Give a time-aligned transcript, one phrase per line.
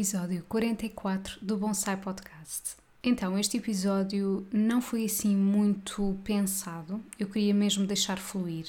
[0.00, 2.74] Episódio 44 do Bonsai Podcast.
[3.04, 8.64] Então, este episódio não foi assim muito pensado, eu queria mesmo deixar fluir.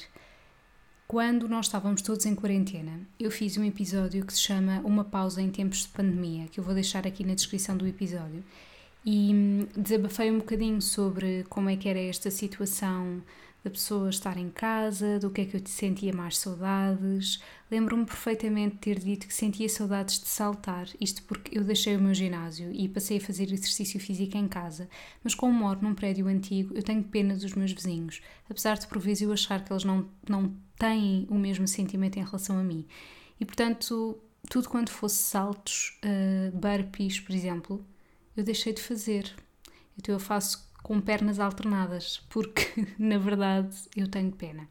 [1.08, 5.40] Quando nós estávamos todos em quarentena, eu fiz um episódio que se chama Uma Pausa
[5.40, 8.44] em Tempos de Pandemia, que eu vou deixar aqui na descrição do episódio.
[9.02, 13.22] E hum, desabafei um bocadinho sobre como é que era esta situação
[13.64, 17.40] da pessoa estar em casa, do que é que eu sentia mais saudades.
[17.70, 22.00] Lembro-me perfeitamente de ter dito que sentia saudades de saltar, isto porque eu deixei o
[22.00, 24.88] meu ginásio e passei a fazer exercício físico em casa,
[25.22, 28.98] mas como moro num prédio antigo, eu tenho pena dos meus vizinhos, apesar de por
[28.98, 32.84] vezes eu achar que eles não, não têm o mesmo sentimento em relação a mim.
[33.40, 37.84] E portanto, tudo quanto fosse saltos, uh, burpees, por exemplo,
[38.36, 39.32] eu deixei de fazer.
[39.96, 44.68] Então eu faço com pernas alternadas, porque na verdade eu tenho pena.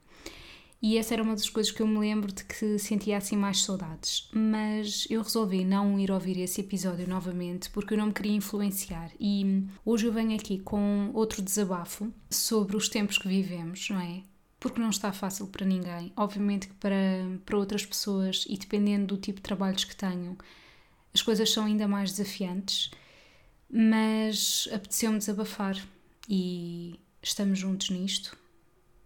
[0.80, 3.64] E essa era uma das coisas que eu me lembro de que sentia assim mais
[3.64, 4.30] saudades.
[4.32, 9.12] Mas eu resolvi não ir ouvir esse episódio novamente porque eu não me queria influenciar.
[9.20, 14.22] E hoje eu venho aqui com outro desabafo sobre os tempos que vivemos, não é?
[14.60, 16.14] Porque não está fácil para ninguém.
[16.16, 16.96] Obviamente que para,
[17.44, 20.38] para outras pessoas, e dependendo do tipo de trabalhos que tenham,
[21.12, 22.92] as coisas são ainda mais desafiantes.
[23.68, 25.76] Mas apeteceu-me desabafar
[26.32, 28.38] e estamos juntos nisto.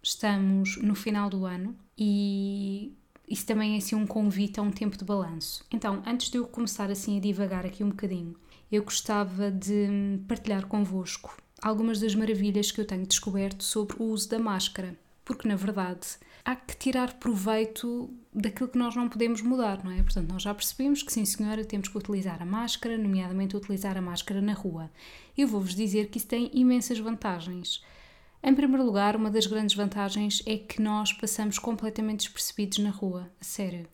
[0.00, 2.96] Estamos no final do ano e
[3.28, 5.64] isso também é assim um convite a um tempo de balanço.
[5.72, 8.36] Então, antes de eu começar assim a divagar aqui um bocadinho,
[8.70, 9.88] eu gostava de
[10.28, 15.46] partilhar convosco algumas das maravilhas que eu tenho descoberto sobre o uso da máscara, porque
[15.46, 16.06] na verdade
[16.44, 20.00] há que tirar proveito daquilo que nós não podemos mudar, não é?
[20.00, 24.00] Portanto, nós já percebemos que sim, senhora, temos que utilizar a máscara, nomeadamente utilizar a
[24.00, 24.88] máscara na rua.
[25.36, 27.82] Eu vou-vos dizer que isso tem imensas vantagens.
[28.40, 33.28] Em primeiro lugar, uma das grandes vantagens é que nós passamos completamente despercebidos na rua,
[33.40, 33.88] a sério.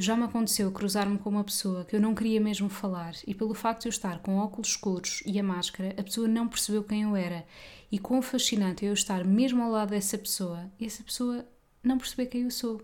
[0.00, 3.52] Já me aconteceu cruzar-me com uma pessoa que eu não queria mesmo falar e pelo
[3.52, 7.02] facto de eu estar com óculos escuros e a máscara, a pessoa não percebeu quem
[7.02, 7.44] eu era.
[7.90, 11.44] E quão fascinante é eu estar mesmo ao lado dessa pessoa e essa pessoa
[11.82, 12.80] não perceber quem eu sou.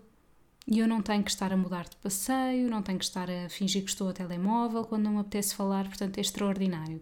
[0.67, 3.47] E eu não tenho que estar a mudar de passeio, não tenho que estar a
[3.47, 7.01] fingir que estou a telemóvel quando não me apetece falar, portanto é extraordinário.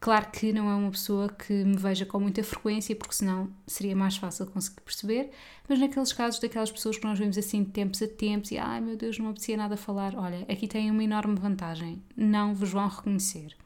[0.00, 3.96] Claro que não é uma pessoa que me veja com muita frequência, porque senão seria
[3.96, 5.30] mais fácil conseguir perceber,
[5.68, 8.80] mas naqueles casos daquelas pessoas que nós vemos assim de tempos a tempos e ai
[8.80, 12.86] meu Deus, não apetecia nada falar, olha, aqui tem uma enorme vantagem, não vos vão
[12.86, 13.56] reconhecer.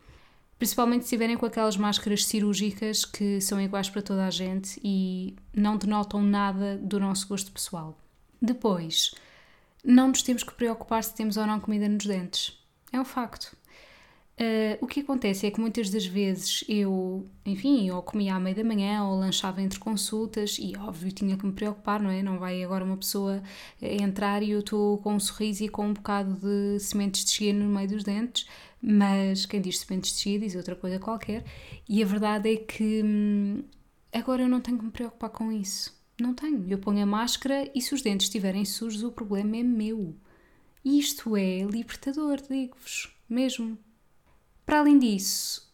[0.59, 5.37] Principalmente se estiverem com aquelas máscaras cirúrgicas que são iguais para toda a gente e
[5.53, 7.99] não denotam nada do nosso gosto pessoal.
[8.41, 9.13] Depois,
[9.85, 12.59] não nos temos que preocupar se temos ou não comida nos dentes.
[12.93, 13.57] É um facto.
[14.41, 18.57] Uh, o que acontece é que muitas das vezes eu, enfim, ou comia à meia
[18.57, 22.23] da manhã ou lanchava entre consultas e, óbvio, tinha que me preocupar, não é?
[22.23, 23.43] Não vai agora uma pessoa
[23.81, 27.53] entrar e eu estou com um sorriso e com um bocado de sementes de chia
[27.53, 28.49] no meio dos dentes,
[28.81, 31.45] mas quem diz sementes de chia diz outra coisa qualquer
[31.89, 33.63] e a verdade é que hum,
[34.13, 35.95] agora eu não tenho que me preocupar com isso.
[36.21, 36.67] Não tenho.
[36.69, 40.15] Eu ponho a máscara e se os dentes estiverem sujos, o problema é meu.
[40.85, 43.79] Isto é libertador, digo-vos, mesmo.
[44.73, 45.71] Para além disso,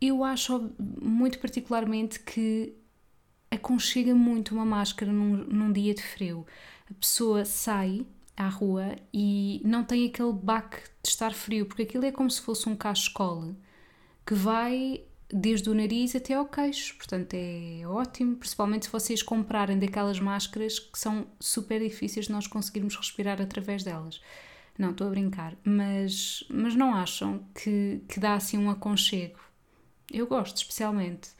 [0.00, 2.74] eu acho muito particularmente que
[3.48, 6.44] aconchega muito uma máscara num, num dia de frio.
[6.90, 8.04] A pessoa sai
[8.36, 12.40] à rua e não tem aquele baque de estar frio, porque aquilo é como se
[12.40, 13.54] fosse um cachecol
[14.26, 19.78] que vai desde o nariz até ao queixo, portanto é ótimo, principalmente se vocês comprarem
[19.78, 24.20] daquelas máscaras que são super difíceis de nós conseguirmos respirar através delas.
[24.78, 29.38] Não, estou a brincar, mas, mas não acham que, que dá assim um aconchego?
[30.12, 31.30] Eu gosto, especialmente.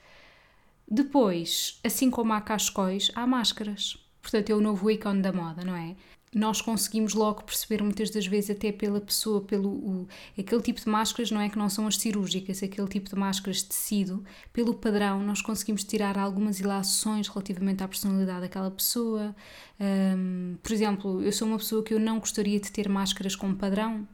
[0.88, 3.98] Depois, assim como há cascóis, há máscaras.
[4.22, 5.96] Portanto, é o novo ícone da moda, não é?
[6.34, 10.08] Nós conseguimos logo perceber muitas das vezes até pela pessoa, pelo o,
[10.38, 13.58] aquele tipo de máscaras, não é que não são as cirúrgicas, aquele tipo de máscaras
[13.58, 19.34] de tecido, pelo padrão nós conseguimos tirar algumas ilações relativamente à personalidade daquela pessoa.
[19.80, 23.54] Um, por exemplo, eu sou uma pessoa que eu não gostaria de ter máscaras com
[23.54, 24.06] padrão,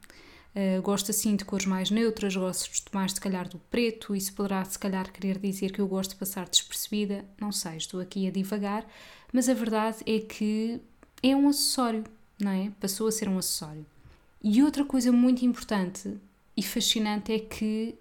[0.53, 4.65] Uh, gosto assim de cores mais neutras, gosto mais se calhar do preto, isso poderá
[4.65, 8.33] se calhar querer dizer que eu gosto de passar despercebida, não sei, estou aqui a
[8.33, 8.85] divagar,
[9.33, 10.81] mas a verdade é que
[11.23, 12.05] é um acessório,
[12.41, 12.71] não é?
[12.81, 13.85] Passou a ser um acessório.
[14.43, 16.19] E outra coisa muito importante
[16.57, 17.95] e fascinante é que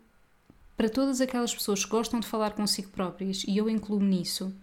[0.77, 4.53] para todas aquelas pessoas que gostam de falar consigo próprias, e eu incluo nisso,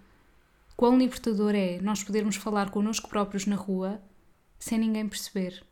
[0.76, 4.00] quão libertador é nós podermos falar connosco próprios na rua
[4.58, 5.62] sem ninguém perceber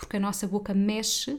[0.00, 1.38] porque a nossa boca mexe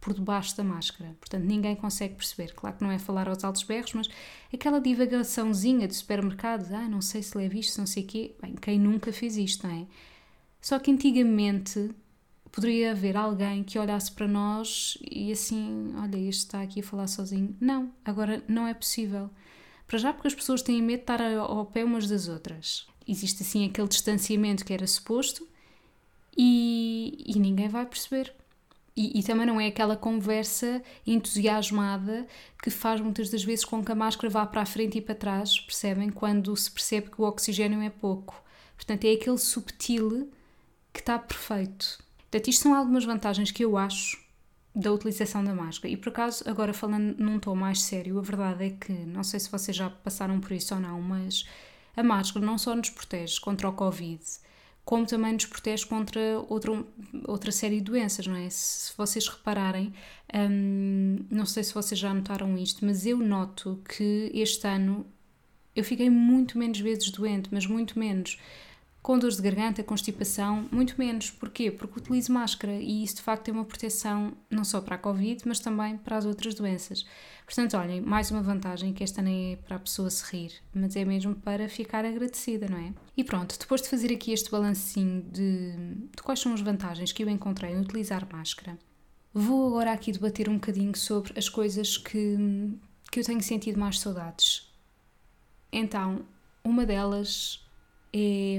[0.00, 1.16] por debaixo da máscara.
[1.20, 2.54] Portanto, ninguém consegue perceber.
[2.54, 4.08] Claro que não é falar aos altos berros, mas
[4.52, 8.34] aquela divagaçãozinha de supermercado, ah, não sei se leve isto, não sei o quê.
[8.40, 9.86] Bem, quem nunca fez isto, não é?
[10.60, 11.90] Só que antigamente
[12.50, 17.06] poderia haver alguém que olhasse para nós e assim, olha, este está aqui a falar
[17.06, 17.56] sozinho.
[17.60, 19.30] Não, agora não é possível.
[19.86, 22.86] Para já porque as pessoas têm medo de estar ao pé umas das outras.
[23.06, 25.48] Existe assim aquele distanciamento que era suposto
[26.36, 28.34] e, e ninguém vai perceber.
[28.98, 32.26] E, e, também não é aquela conversa entusiasmada
[32.60, 35.14] que faz muitas das vezes com que a máscara vá para a frente e para
[35.14, 36.10] trás, percebem?
[36.10, 38.42] Quando se percebe que o oxigênio é pouco.
[38.74, 40.28] Portanto, é aquele subtil
[40.92, 42.02] que está perfeito.
[42.18, 44.20] Portanto, isto são algumas vantagens que eu acho
[44.74, 45.94] da utilização da máscara.
[45.94, 49.38] E por acaso, agora falando num tom mais sério, a verdade é que, não sei
[49.38, 51.48] se vocês já passaram por isso ou não, mas
[51.96, 54.24] a máscara não só nos protege contra o Covid,
[54.88, 56.18] como também nos protege contra
[56.48, 56.72] outra,
[57.26, 58.48] outra série de doenças, não é?
[58.48, 59.92] Se vocês repararem,
[60.34, 65.04] hum, não sei se vocês já notaram isto, mas eu noto que este ano
[65.76, 68.38] eu fiquei muito menos vezes doente, mas muito menos
[69.08, 71.30] com dores de garganta, constipação, muito menos.
[71.30, 71.70] Porquê?
[71.70, 75.48] Porque utilizo máscara e isso de facto é uma proteção não só para a Covid,
[75.48, 77.06] mas também para as outras doenças.
[77.46, 80.94] Portanto, olhem, mais uma vantagem que esta nem é para a pessoa se rir, mas
[80.94, 82.92] é mesmo para ficar agradecida, não é?
[83.16, 85.72] E pronto, depois de fazer aqui este balancinho de,
[86.14, 88.78] de quais são as vantagens que eu encontrei em utilizar máscara,
[89.32, 92.36] vou agora aqui debater um bocadinho sobre as coisas que,
[93.10, 94.70] que eu tenho sentido mais saudades.
[95.72, 96.26] Então,
[96.62, 97.66] uma delas
[98.12, 98.58] é,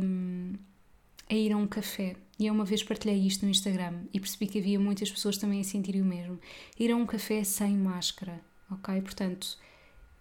[1.27, 2.15] é ir a um café.
[2.37, 5.59] E eu uma vez partilhei isto no Instagram e percebi que havia muitas pessoas também
[5.59, 6.39] a sentirem o mesmo.
[6.79, 8.41] Ir a um café sem máscara,
[8.71, 9.01] ok?
[9.01, 9.57] Portanto,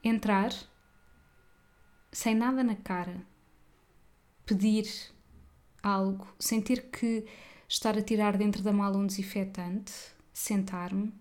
[0.02, 0.52] entrar
[2.10, 3.22] sem nada na cara,
[4.44, 4.88] pedir
[5.82, 7.24] algo, sem ter que
[7.68, 9.92] estar a tirar dentro da mala um desinfetante,
[10.32, 11.12] sentar-me,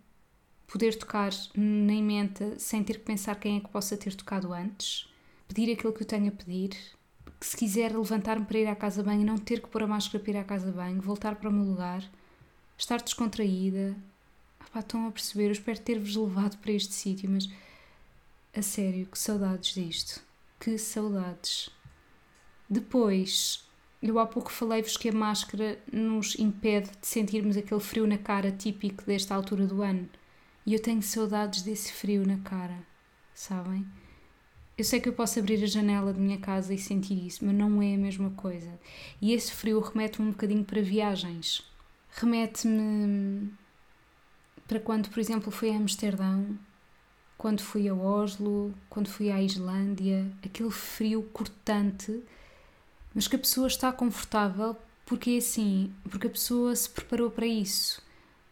[0.66, 5.10] poder tocar na menta sem ter que pensar quem é que possa ter tocado antes,
[5.48, 6.72] pedir aquilo que eu tenho a pedir,
[7.40, 9.88] que se quiser levantar-me para ir à casa bem e não ter que pôr a
[9.88, 12.04] máscara para ir à casa bem, voltar para o meu lugar,
[12.78, 13.96] estar descontraída.
[14.60, 15.46] Ah, pá, estão a perceber?
[15.46, 17.50] Eu espero ter-vos levado para este sítio, mas
[18.56, 20.22] a sério, que saudades disto.
[20.60, 21.70] Que saudades.
[22.70, 23.64] Depois,
[24.02, 28.52] eu há pouco falei-vos que a máscara nos impede de sentirmos aquele frio na cara
[28.52, 30.10] típico desta altura do ano.
[30.66, 32.78] E eu tenho saudades desse frio na cara,
[33.34, 33.86] sabem?
[34.78, 37.56] Eu sei que eu posso abrir a janela da minha casa e sentir isso, mas
[37.56, 38.80] não é a mesma coisa.
[39.20, 41.64] E esse frio remete-me um bocadinho para viagens.
[42.12, 43.52] Remete-me
[44.68, 46.60] para quando, por exemplo, fui a Amsterdão,
[47.38, 52.24] quando fui a Oslo, quando fui à Islândia, aquele frio cortante,
[53.16, 54.76] mas que a pessoa está confortável
[55.08, 58.06] porque é assim, porque a pessoa se preparou para isso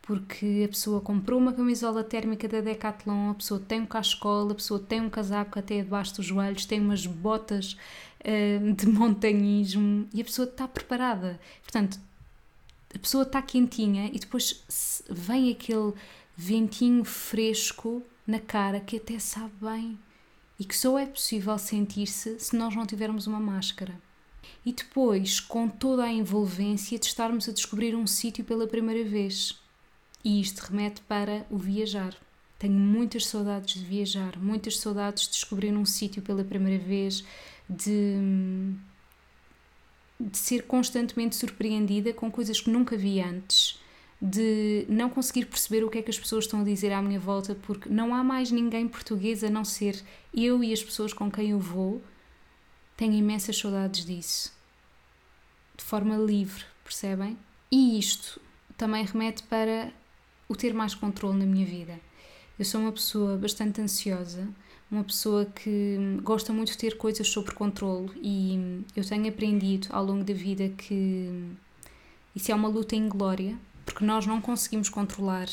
[0.06, 4.56] porque a pessoa comprou uma camisola térmica da Decathlon, a pessoa tem um cachecol, a
[4.56, 7.76] pessoa tem um casaco até debaixo dos joelhos, tem umas botas
[8.22, 11.40] uh, de montanhismo e a pessoa está preparada.
[11.64, 12.00] Portanto,
[12.94, 15.94] a pessoa está quentinha e depois vem aquele
[16.38, 19.98] ventinho fresco na cara que até sabe bem
[20.60, 24.00] e que só é possível sentir-se se nós não tivermos uma máscara.
[24.64, 29.60] E depois, com toda a envolvência de estarmos a descobrir um sítio pela primeira vez
[30.26, 32.16] e isto remete para o viajar.
[32.58, 37.24] Tenho muitas saudades de viajar, muitas saudades de descobrir um sítio pela primeira vez,
[37.70, 38.16] de,
[40.20, 43.80] de ser constantemente surpreendida com coisas que nunca vi antes,
[44.20, 47.20] de não conseguir perceber o que é que as pessoas estão a dizer à minha
[47.20, 50.02] volta, porque não há mais ninguém português a não ser
[50.34, 52.02] eu e as pessoas com quem eu vou.
[52.98, 54.52] Tenho imensas saudades disso.
[55.78, 57.38] De forma livre, percebem?
[57.70, 58.42] E isto
[58.76, 59.94] também remete para
[60.48, 62.00] o ter mais controle na minha vida.
[62.58, 64.48] Eu sou uma pessoa bastante ansiosa,
[64.90, 70.06] uma pessoa que gosta muito de ter coisas sob controle e eu tenho aprendido ao
[70.06, 71.56] longo da vida que
[72.36, 75.48] isso é uma luta em glória, porque nós não conseguimos controlar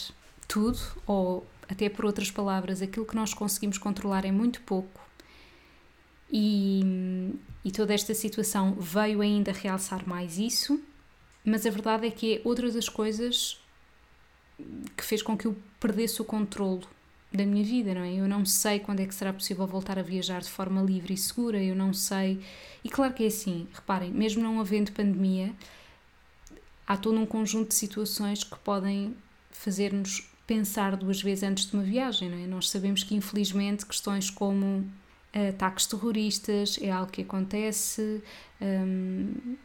[0.49, 5.01] tudo, ou até por outras palavras, aquilo que nós conseguimos controlar é muito pouco.
[6.31, 7.35] E,
[7.65, 10.81] e toda esta situação veio ainda realçar mais isso,
[11.45, 13.62] mas a verdade é que é outra das coisas
[14.97, 16.83] que fez com que eu perdesse o controlo
[17.33, 18.15] da minha vida, não é?
[18.15, 21.17] Eu não sei quando é que será possível voltar a viajar de forma livre e
[21.17, 22.41] segura, eu não sei.
[22.85, 25.53] E claro que é assim, reparem, mesmo não havendo pandemia,
[26.87, 29.17] há todo um conjunto de situações que podem
[29.51, 32.47] fazer-nos pensar duas vezes antes de uma viagem, não é?
[32.47, 34.87] Nós sabemos que infelizmente questões como
[35.33, 38.23] eh, ataques terroristas é algo que acontece.
[38.61, 39.57] Um,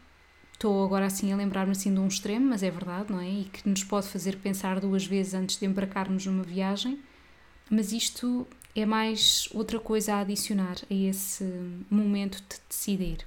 [0.58, 3.30] estou agora assim a lembrar-me assim de um extremo, mas é verdade, não é?
[3.30, 7.00] E que nos pode fazer pensar duas vezes antes de embarcarmos numa viagem.
[7.70, 11.44] Mas isto é mais outra coisa a adicionar a esse
[11.90, 13.20] momento de decidir.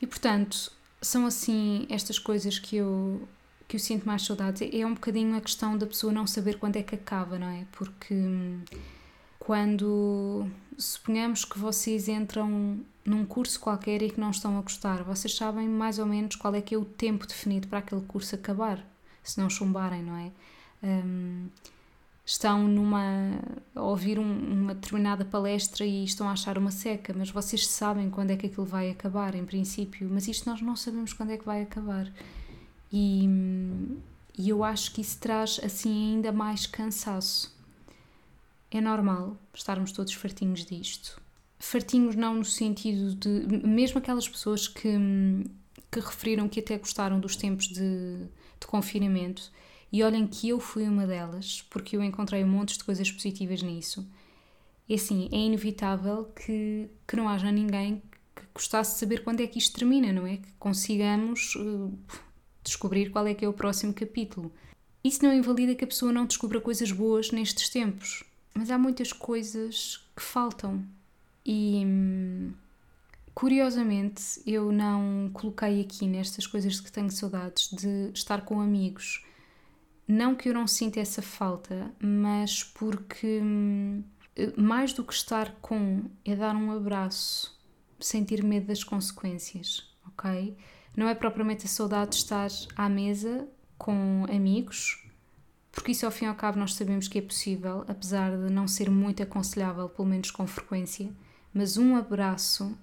[0.00, 0.70] E portanto,
[1.02, 3.28] são assim estas coisas que eu
[3.66, 4.68] que eu sinto mais saudades.
[4.72, 7.64] É um bocadinho a questão da pessoa não saber quando é que acaba, não é?
[7.70, 8.62] Porque hum,
[9.50, 10.46] quando
[10.78, 15.68] suponhamos que vocês entram num curso qualquer e que não estão a gostar, vocês sabem
[15.68, 18.80] mais ou menos qual é que é o tempo definido para aquele curso acabar,
[19.24, 20.30] se não chumbarem, não é?
[20.84, 21.48] Um,
[22.24, 23.40] estão numa
[23.74, 28.08] a ouvir um, uma determinada palestra e estão a achar uma seca, mas vocês sabem
[28.08, 31.36] quando é que aquilo vai acabar, em princípio, mas isto nós não sabemos quando é
[31.36, 32.06] que vai acabar.
[32.92, 33.28] E,
[34.38, 37.58] e eu acho que isso traz assim ainda mais cansaço.
[38.70, 41.20] É normal estarmos todos fartinhos disto.
[41.58, 43.66] Fartinhos não no sentido de.
[43.66, 44.92] Mesmo aquelas pessoas que,
[45.90, 48.26] que referiram que até gostaram dos tempos de,
[48.60, 49.50] de confinamento,
[49.92, 53.60] e olhem que eu fui uma delas, porque eu encontrei um monte de coisas positivas
[53.62, 54.08] nisso.
[54.88, 58.02] E assim, é inevitável que, que não haja ninguém
[58.34, 60.36] que gostasse de saber quando é que isto termina, não é?
[60.36, 61.92] Que consigamos uh,
[62.62, 64.52] descobrir qual é que é o próximo capítulo.
[65.02, 69.12] Isso não invalida que a pessoa não descubra coisas boas nestes tempos, mas há muitas
[69.12, 70.84] coisas que faltam.
[71.44, 72.52] E hum,
[73.34, 79.24] curiosamente, eu não coloquei aqui nestas coisas que tenho saudades de estar com amigos
[80.10, 84.02] não que eu não sinta essa falta, mas porque hum,
[84.56, 87.56] mais do que estar com é dar um abraço,
[88.00, 90.56] sentir medo das consequências, ok?
[90.96, 93.46] Não é propriamente a saudade de estar à mesa
[93.78, 95.08] com amigos,
[95.72, 98.66] porque isso ao fim e ao cabo nós sabemos que é possível, apesar de não
[98.66, 101.10] ser muito aconselhável, pelo menos com frequência,
[101.54, 102.76] mas um abraço,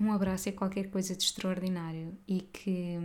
[0.00, 2.98] um abraço é qualquer coisa de extraordinário e que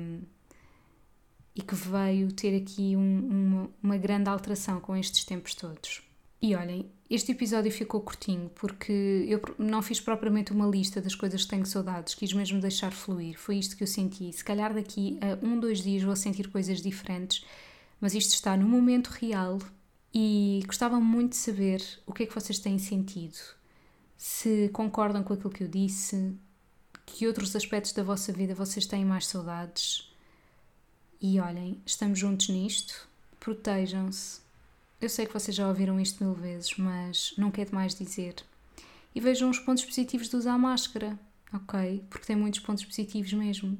[1.55, 6.03] e que veio ter aqui um, uma, uma grande alteração com estes tempos todos.
[6.39, 11.43] E olhem, este episódio ficou curtinho porque eu não fiz propriamente uma lista das coisas
[11.43, 13.39] que tenho saudades, quis mesmo deixar fluir.
[13.39, 14.31] Foi isto que eu senti.
[14.31, 17.43] Se calhar daqui a um, dois dias vou sentir coisas diferentes,
[17.99, 19.59] mas isto está no momento real
[20.13, 23.37] e gostava muito de saber o que é que vocês têm sentido.
[24.17, 26.35] Se concordam com aquilo que eu disse,
[27.05, 30.11] que outros aspectos da vossa vida vocês têm mais saudades
[31.19, 33.07] e olhem, estamos juntos nisto,
[33.39, 34.41] protejam-se.
[34.99, 38.35] Eu sei que vocês já ouviram isto mil vezes, mas não quero mais dizer.
[39.15, 41.17] E vejam os pontos positivos de usar máscara,
[41.53, 42.03] ok?
[42.09, 43.77] Porque tem muitos pontos positivos mesmo.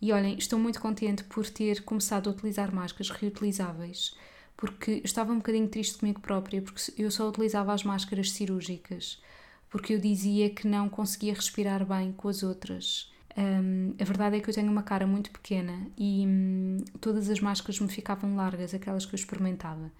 [0.00, 4.14] E olhem, estou muito contente por ter começado a utilizar máscaras reutilizáveis,
[4.56, 9.20] porque estava um bocadinho triste comigo própria, porque eu só utilizava as máscaras cirúrgicas,
[9.68, 13.12] porque eu dizia que não conseguia respirar bem com as outras.
[13.36, 17.40] Um, a verdade é que eu tenho uma cara muito pequena e hum, todas as
[17.40, 19.92] máscaras me ficavam largas, aquelas que eu experimentava.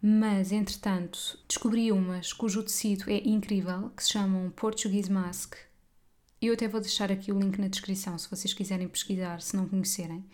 [0.00, 5.54] Mas, entretanto, descobri umas cujo tecido é incrível, que se chamam Portuguese Mask.
[6.42, 9.68] Eu até vou deixar aqui o link na descrição se vocês quiserem pesquisar, se não
[9.68, 10.24] conhecerem.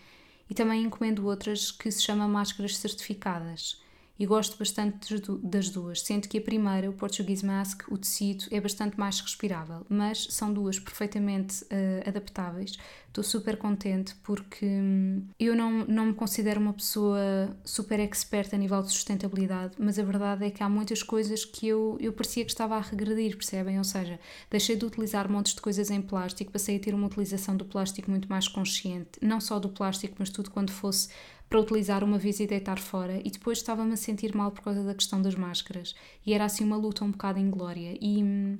[0.48, 3.78] E também encomendo outras que se chamam máscaras certificadas
[4.18, 8.60] e gosto bastante das duas, sendo que a primeira, o Portuguese Mask, o tecido é
[8.60, 12.76] bastante mais respirável, mas são duas perfeitamente uh, adaptáveis.
[13.06, 18.56] Estou super contente porque hum, eu não, não me considero uma pessoa super expert a
[18.56, 22.44] nível de sustentabilidade, mas a verdade é que há muitas coisas que eu, eu parecia
[22.44, 23.78] que estava a regredir, percebem?
[23.78, 24.20] Ou seja,
[24.50, 28.10] deixei de utilizar montes de coisas em plástico, passei a ter uma utilização do plástico
[28.10, 31.08] muito mais consciente, não só do plástico, mas tudo quando fosse
[31.48, 34.82] para utilizar uma vez e deitar fora, e depois estava-me a sentir mal por causa
[34.82, 35.94] da questão das máscaras.
[36.24, 37.96] E era assim uma luta um bocado inglória.
[38.00, 38.58] E,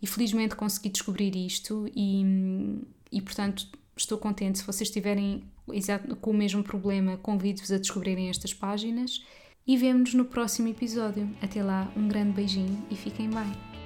[0.00, 2.80] e felizmente consegui descobrir isto, e,
[3.12, 3.66] e portanto
[3.96, 4.58] estou contente.
[4.58, 5.44] Se vocês estiverem
[6.20, 9.22] com o mesmo problema, convido-vos a descobrirem estas páginas.
[9.66, 11.28] E vemo-nos no próximo episódio.
[11.40, 13.79] Até lá, um grande beijinho e fiquem bem.